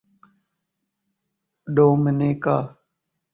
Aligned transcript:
Dominica 1.75 2.57